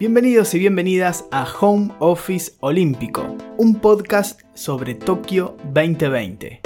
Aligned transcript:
Bienvenidos 0.00 0.54
y 0.54 0.58
bienvenidas 0.58 1.26
a 1.30 1.46
Home 1.60 1.90
Office 1.98 2.52
Olímpico, 2.60 3.36
un 3.58 3.74
podcast 3.74 4.40
sobre 4.54 4.94
Tokio 4.94 5.58
2020. 5.74 6.62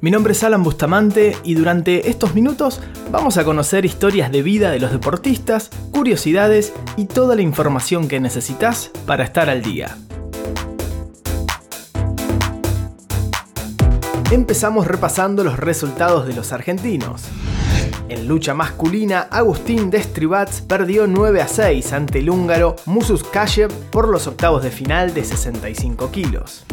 Mi 0.00 0.12
nombre 0.12 0.34
es 0.34 0.44
Alan 0.44 0.62
Bustamante 0.62 1.36
y 1.42 1.54
durante 1.54 2.08
estos 2.08 2.36
minutos 2.36 2.80
vamos 3.10 3.38
a 3.38 3.44
conocer 3.44 3.84
historias 3.84 4.30
de 4.30 4.44
vida 4.44 4.70
de 4.70 4.78
los 4.78 4.92
deportistas, 4.92 5.70
curiosidades 5.90 6.72
y 6.96 7.06
toda 7.06 7.34
la 7.34 7.42
información 7.42 8.06
que 8.06 8.20
necesitas 8.20 8.92
para 9.04 9.24
estar 9.24 9.50
al 9.50 9.64
día. 9.64 9.98
Empezamos 14.30 14.86
repasando 14.86 15.42
los 15.42 15.58
resultados 15.58 16.28
de 16.28 16.34
los 16.34 16.52
argentinos. 16.52 17.24
En 18.08 18.26
lucha 18.26 18.54
masculina, 18.54 19.28
Agustín 19.30 19.90
Destribats 19.90 20.62
perdió 20.62 21.06
9 21.06 21.42
a 21.42 21.48
6 21.48 21.92
ante 21.92 22.20
el 22.20 22.30
húngaro 22.30 22.76
Musus 22.86 23.22
Kashev 23.22 23.70
por 23.90 24.08
los 24.08 24.26
octavos 24.26 24.62
de 24.62 24.70
final 24.70 25.12
de 25.12 25.24
65 25.24 26.10
kilos. 26.10 26.64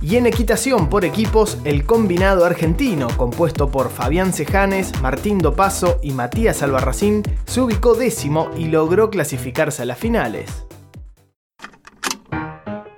Y 0.00 0.16
en 0.16 0.26
equitación 0.26 0.88
por 0.88 1.04
equipos, 1.04 1.58
el 1.64 1.84
combinado 1.84 2.46
argentino, 2.46 3.08
compuesto 3.16 3.70
por 3.70 3.90
Fabián 3.90 4.32
Cejanes, 4.32 4.98
Martín 5.02 5.38
Dopaso 5.38 5.98
y 6.02 6.12
Matías 6.12 6.62
Albarracín, 6.62 7.22
se 7.44 7.60
ubicó 7.60 7.94
décimo 7.94 8.50
y 8.56 8.64
logró 8.68 9.10
clasificarse 9.10 9.82
a 9.82 9.84
las 9.84 9.98
finales. 9.98 10.64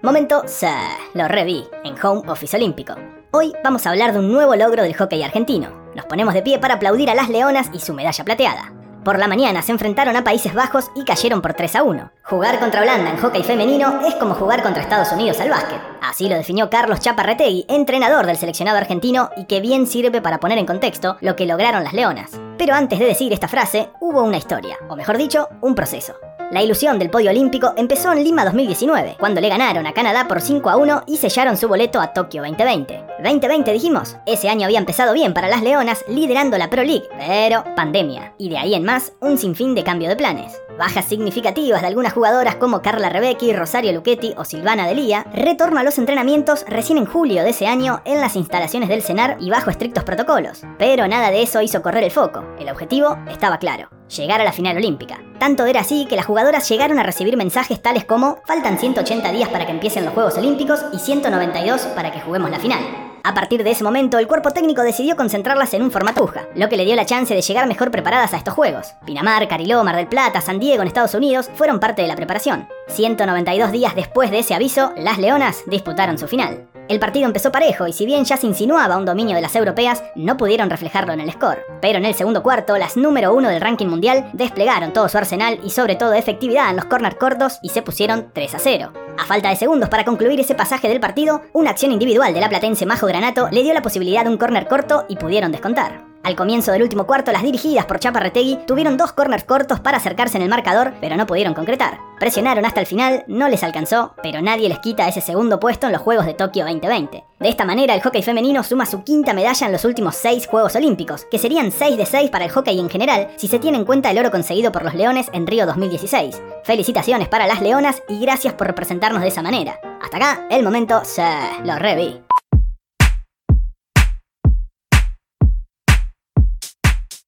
Momento, 0.02 0.44
se 0.46 0.70
lo 1.14 1.26
reví 1.26 1.64
en 1.82 1.94
Home 2.04 2.30
Office 2.30 2.56
Olímpico. 2.56 2.94
Hoy 3.32 3.52
vamos 3.64 3.86
a 3.86 3.90
hablar 3.90 4.12
de 4.12 4.20
un 4.20 4.30
nuevo 4.30 4.54
logro 4.54 4.84
del 4.84 4.94
hockey 4.94 5.22
argentino, 5.22 5.83
nos 5.94 6.06
ponemos 6.06 6.34
de 6.34 6.42
pie 6.42 6.58
para 6.58 6.74
aplaudir 6.74 7.10
a 7.10 7.14
las 7.14 7.28
Leonas 7.28 7.70
y 7.72 7.80
su 7.80 7.94
medalla 7.94 8.24
plateada. 8.24 8.72
Por 9.04 9.18
la 9.18 9.28
mañana 9.28 9.60
se 9.60 9.70
enfrentaron 9.70 10.16
a 10.16 10.24
Países 10.24 10.54
Bajos 10.54 10.90
y 10.94 11.04
cayeron 11.04 11.42
por 11.42 11.52
3 11.52 11.76
a 11.76 11.82
1. 11.82 12.10
Jugar 12.22 12.58
contra 12.58 12.80
Holanda 12.80 13.10
en 13.10 13.18
hockey 13.18 13.42
femenino 13.42 14.00
es 14.06 14.14
como 14.14 14.34
jugar 14.34 14.62
contra 14.62 14.82
Estados 14.82 15.12
Unidos 15.12 15.38
al 15.40 15.50
básquet. 15.50 15.78
Así 16.00 16.26
lo 16.26 16.36
definió 16.36 16.70
Carlos 16.70 17.00
Chaparretegui, 17.00 17.66
entrenador 17.68 18.24
del 18.24 18.38
seleccionado 18.38 18.78
argentino 18.78 19.28
y 19.36 19.44
que 19.44 19.60
bien 19.60 19.86
sirve 19.86 20.22
para 20.22 20.40
poner 20.40 20.56
en 20.56 20.64
contexto 20.64 21.18
lo 21.20 21.36
que 21.36 21.44
lograron 21.44 21.84
las 21.84 21.92
Leonas. 21.92 22.30
Pero 22.56 22.74
antes 22.74 22.98
de 22.98 23.04
decir 23.04 23.34
esta 23.34 23.46
frase, 23.46 23.90
hubo 24.00 24.22
una 24.22 24.38
historia, 24.38 24.78
o 24.88 24.96
mejor 24.96 25.18
dicho, 25.18 25.50
un 25.60 25.74
proceso. 25.74 26.14
La 26.54 26.62
ilusión 26.62 27.00
del 27.00 27.10
podio 27.10 27.30
olímpico 27.30 27.74
empezó 27.76 28.12
en 28.12 28.22
Lima 28.22 28.44
2019, 28.44 29.16
cuando 29.18 29.40
le 29.40 29.48
ganaron 29.48 29.88
a 29.88 29.92
Canadá 29.92 30.28
por 30.28 30.40
5 30.40 30.70
a 30.70 30.76
1 30.76 31.02
y 31.08 31.16
sellaron 31.16 31.56
su 31.56 31.66
boleto 31.66 32.00
a 32.00 32.12
Tokio 32.12 32.42
2020. 32.42 33.06
2020 33.24 33.72
dijimos, 33.72 34.16
ese 34.24 34.48
año 34.48 34.66
había 34.66 34.78
empezado 34.78 35.14
bien 35.14 35.34
para 35.34 35.48
las 35.48 35.64
Leonas, 35.64 36.04
liderando 36.06 36.56
la 36.56 36.70
Pro 36.70 36.84
League, 36.84 37.08
pero 37.18 37.64
pandemia, 37.74 38.34
y 38.38 38.50
de 38.50 38.58
ahí 38.58 38.74
en 38.74 38.84
más, 38.84 39.14
un 39.20 39.36
sinfín 39.36 39.74
de 39.74 39.82
cambio 39.82 40.08
de 40.08 40.14
planes. 40.14 40.52
Bajas 40.78 41.06
significativas 41.06 41.80
de 41.80 41.88
algunas 41.88 42.12
jugadoras 42.12 42.54
como 42.54 42.82
Carla 42.82 43.08
Rebecki, 43.08 43.52
Rosario 43.52 43.92
Luchetti 43.92 44.32
o 44.36 44.44
Silvana 44.44 44.86
Delía, 44.86 45.26
retorno 45.34 45.80
a 45.80 45.82
los 45.82 45.98
entrenamientos 45.98 46.64
recién 46.68 46.98
en 46.98 47.06
julio 47.06 47.42
de 47.42 47.50
ese 47.50 47.66
año 47.66 48.00
en 48.04 48.20
las 48.20 48.36
instalaciones 48.36 48.88
del 48.88 49.02
CENAR 49.02 49.38
y 49.40 49.50
bajo 49.50 49.70
estrictos 49.70 50.04
protocolos. 50.04 50.62
Pero 50.78 51.08
nada 51.08 51.32
de 51.32 51.42
eso 51.42 51.62
hizo 51.62 51.82
correr 51.82 52.04
el 52.04 52.12
foco. 52.12 52.44
El 52.60 52.68
objetivo 52.68 53.18
estaba 53.28 53.58
claro, 53.58 53.88
llegar 54.08 54.40
a 54.40 54.44
la 54.44 54.52
final 54.52 54.76
olímpica. 54.76 55.20
Tanto 55.38 55.66
era 55.66 55.80
así 55.80 56.06
que 56.06 56.16
las 56.16 56.26
jugadoras 56.26 56.68
llegaron 56.68 56.98
a 56.98 57.02
recibir 57.02 57.36
mensajes 57.36 57.82
tales 57.82 58.04
como 58.04 58.38
faltan 58.46 58.78
180 58.78 59.32
días 59.32 59.48
para 59.48 59.66
que 59.66 59.72
empiecen 59.72 60.04
los 60.04 60.14
Juegos 60.14 60.36
Olímpicos 60.36 60.80
y 60.92 60.98
192 60.98 61.82
para 61.94 62.12
que 62.12 62.20
juguemos 62.20 62.50
la 62.50 62.58
final. 62.58 62.80
A 63.26 63.32
partir 63.32 63.64
de 63.64 63.70
ese 63.70 63.82
momento, 63.82 64.18
el 64.18 64.26
cuerpo 64.26 64.50
técnico 64.50 64.82
decidió 64.82 65.16
concentrarlas 65.16 65.72
en 65.72 65.82
un 65.82 65.90
formatuja, 65.90 66.42
lo 66.54 66.68
que 66.68 66.76
le 66.76 66.84
dio 66.84 66.94
la 66.94 67.06
chance 67.06 67.34
de 67.34 67.40
llegar 67.40 67.66
mejor 67.66 67.90
preparadas 67.90 68.34
a 68.34 68.36
estos 68.36 68.52
juegos. 68.52 68.92
Pinamar, 69.06 69.48
Cariló, 69.48 69.82
Mar 69.82 69.96
del 69.96 70.08
Plata, 70.08 70.42
San 70.42 70.60
Diego 70.60 70.82
en 70.82 70.88
Estados 70.88 71.14
Unidos 71.14 71.50
fueron 71.54 71.80
parte 71.80 72.02
de 72.02 72.08
la 72.08 72.16
preparación. 72.16 72.68
192 72.88 73.72
días 73.72 73.94
después 73.94 74.30
de 74.30 74.40
ese 74.40 74.54
aviso, 74.54 74.92
las 74.98 75.16
Leonas 75.16 75.62
disputaron 75.66 76.18
su 76.18 76.28
final. 76.28 76.68
El 76.86 77.00
partido 77.00 77.24
empezó 77.24 77.50
parejo 77.50 77.86
y 77.86 77.92
si 77.92 78.04
bien 78.04 78.24
ya 78.24 78.36
se 78.36 78.46
insinuaba 78.46 78.98
un 78.98 79.06
dominio 79.06 79.34
de 79.34 79.42
las 79.42 79.56
europeas, 79.56 80.02
no 80.14 80.36
pudieron 80.36 80.68
reflejarlo 80.68 81.14
en 81.14 81.20
el 81.20 81.32
score. 81.32 81.62
Pero 81.80 81.98
en 81.98 82.04
el 82.04 82.14
segundo 82.14 82.42
cuarto, 82.42 82.76
las 82.76 82.96
número 82.96 83.32
uno 83.32 83.48
del 83.48 83.62
ranking 83.62 83.86
mundial 83.86 84.28
desplegaron 84.34 84.92
todo 84.92 85.08
su 85.08 85.16
arsenal 85.16 85.58
y 85.64 85.70
sobre 85.70 85.96
todo 85.96 86.12
efectividad 86.12 86.68
en 86.68 86.76
los 86.76 86.84
corners 86.84 87.16
cortos 87.16 87.58
y 87.62 87.70
se 87.70 87.82
pusieron 87.82 88.30
3 88.34 88.54
a 88.54 88.58
0. 88.58 89.03
A 89.16 89.26
falta 89.26 89.48
de 89.48 89.56
segundos 89.56 89.88
para 89.88 90.04
concluir 90.04 90.40
ese 90.40 90.54
pasaje 90.54 90.88
del 90.88 91.00
partido, 91.00 91.42
una 91.52 91.70
acción 91.70 91.92
individual 91.92 92.34
de 92.34 92.40
la 92.40 92.48
platense 92.48 92.84
Majo 92.84 93.06
Granato 93.06 93.48
le 93.50 93.62
dio 93.62 93.72
la 93.72 93.82
posibilidad 93.82 94.24
de 94.24 94.30
un 94.30 94.38
córner 94.38 94.66
corto 94.66 95.06
y 95.08 95.16
pudieron 95.16 95.52
descontar. 95.52 96.14
Al 96.24 96.36
comienzo 96.36 96.72
del 96.72 96.82
último 96.82 97.06
cuarto, 97.06 97.32
las 97.32 97.42
dirigidas 97.42 97.84
por 97.84 98.00
Chaparretegui 98.00 98.60
tuvieron 98.66 98.96
dos 98.96 99.12
corners 99.12 99.44
cortos 99.44 99.80
para 99.80 99.98
acercarse 99.98 100.38
en 100.38 100.42
el 100.42 100.48
marcador, 100.48 100.94
pero 100.98 101.18
no 101.18 101.26
pudieron 101.26 101.52
concretar. 101.52 101.98
Presionaron 102.18 102.64
hasta 102.64 102.80
el 102.80 102.86
final, 102.86 103.24
no 103.28 103.46
les 103.50 103.62
alcanzó, 103.62 104.14
pero 104.22 104.40
nadie 104.40 104.70
les 104.70 104.78
quita 104.78 105.06
ese 105.06 105.20
segundo 105.20 105.60
puesto 105.60 105.86
en 105.86 105.92
los 105.92 106.00
Juegos 106.00 106.24
de 106.24 106.32
Tokio 106.32 106.64
2020. 106.64 107.24
De 107.40 107.48
esta 107.50 107.66
manera, 107.66 107.92
el 107.92 108.00
hockey 108.00 108.22
femenino 108.22 108.62
suma 108.62 108.86
su 108.86 109.04
quinta 109.04 109.34
medalla 109.34 109.66
en 109.66 109.72
los 109.72 109.84
últimos 109.84 110.16
seis 110.16 110.46
Juegos 110.46 110.74
Olímpicos, 110.76 111.26
que 111.30 111.38
serían 111.38 111.70
6 111.70 111.98
de 111.98 112.06
6 112.06 112.30
para 112.30 112.46
el 112.46 112.50
hockey 112.50 112.80
en 112.80 112.88
general 112.88 113.28
si 113.36 113.46
se 113.46 113.58
tiene 113.58 113.76
en 113.76 113.84
cuenta 113.84 114.10
el 114.10 114.18
oro 114.18 114.30
conseguido 114.30 114.72
por 114.72 114.82
los 114.82 114.94
Leones 114.94 115.26
en 115.34 115.46
Río 115.46 115.66
2016. 115.66 116.40
Felicitaciones 116.62 117.28
para 117.28 117.46
las 117.46 117.60
Leonas 117.60 118.02
y 118.08 118.18
gracias 118.20 118.54
por 118.54 118.66
de 119.12 119.28
esa 119.28 119.42
manera. 119.42 119.78
Hasta 120.02 120.16
acá, 120.16 120.46
el 120.50 120.64
momento 120.64 121.04
se 121.04 121.22
lo 121.62 121.78
reví. 121.78 122.22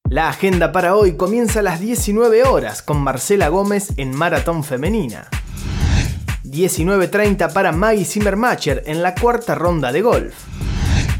La 0.08 0.30
agenda 0.30 0.72
para 0.72 0.96
hoy 0.96 1.18
comienza 1.18 1.60
a 1.60 1.62
las 1.62 1.78
19 1.78 2.44
horas 2.44 2.80
con 2.80 3.02
Marcela 3.02 3.48
Gómez 3.48 3.92
en 3.98 4.16
Maratón 4.16 4.64
Femenina. 4.64 5.28
19.30 6.44 7.52
para 7.52 7.72
Maggie 7.72 8.06
Zimmermacher 8.06 8.82
en 8.86 9.02
la 9.02 9.14
cuarta 9.14 9.54
ronda 9.54 9.92
de 9.92 10.00
golf. 10.00 10.34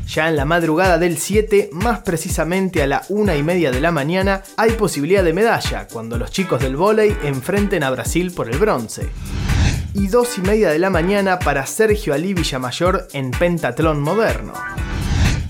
Ya 0.09 0.29
en 0.29 0.37
la 0.37 0.47
madrugada 0.47 0.97
del 0.97 1.19
7, 1.19 1.69
más 1.73 1.99
precisamente 1.99 2.83
a 2.83 2.87
la 2.87 3.03
una 3.11 3.37
y 3.37 3.43
media 3.43 3.71
de 3.71 3.83
la 3.83 3.93
mañana, 3.93 4.43
hay 4.57 4.71
posibilidad 4.71 5.23
de 5.23 5.35
medalla 5.35 5.87
cuando 5.93 6.17
los 6.17 6.31
chicos 6.31 6.63
del 6.63 6.77
vóley 6.77 7.15
enfrenten 7.25 7.83
a 7.83 7.91
Brasil 7.91 8.33
por 8.33 8.49
el 8.49 8.57
bronce. 8.57 9.11
Y 9.99 10.09
2 10.09 10.39
y 10.39 10.41
media 10.43 10.69
de 10.69 10.79
la 10.79 10.91
mañana 10.91 11.39
para 11.39 11.65
Sergio 11.65 12.13
Ali 12.13 12.35
Villamayor 12.35 13.09
en 13.15 13.31
pentatlón 13.31 14.03
moderno. 14.03 14.53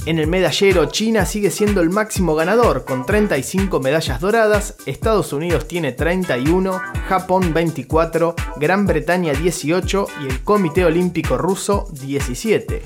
En 0.05 0.21
el 0.21 0.29
medallero, 0.29 0.87
China 0.87 1.27
sigue 1.27 1.51
siendo 1.51 1.81
el 1.81 1.91
máximo 1.91 2.37
ganador 2.37 2.85
con 2.85 3.05
35 3.05 3.81
medallas 3.81 4.21
doradas, 4.21 4.77
Estados 4.87 5.33
Unidos 5.33 5.67
tiene 5.67 5.91
31, 5.91 6.81
Japón 7.09 7.53
24, 7.53 8.37
Gran 8.55 8.87
Bretaña 8.87 9.33
18 9.33 10.07
y 10.23 10.27
el 10.29 10.45
Comité 10.45 10.85
Olímpico 10.85 11.37
Ruso 11.37 11.89
17. 11.91 12.83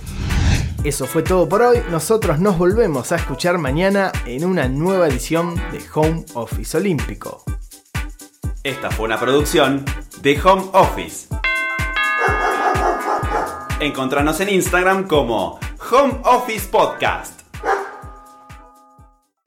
Eso 0.82 1.06
fue 1.06 1.22
todo 1.22 1.47
por 1.47 1.60
hoy, 1.60 1.82
nosotros 1.91 2.41
nos 2.41 2.56
volvemos 2.56 3.12
a 3.12 3.16
escuchar 3.16 3.59
mañana 3.59 4.12
en 4.25 4.47
una 4.47 4.66
nueva 4.66 5.09
edición 5.09 5.56
de 5.72 5.82
Home 5.93 6.25
Office 6.32 6.75
Olímpico. 6.78 7.44
Esta 8.62 8.91
fue 8.91 9.04
una 9.04 9.20
producción 9.20 9.84
de 10.22 10.41
Home 10.43 10.70
Office. 10.72 11.40
Encontranos 13.81 14.39
en 14.41 14.51
Instagram 14.51 15.09
como 15.09 15.59
Home 15.91 16.21
Office 16.25 16.69
Podcast. 16.69 17.40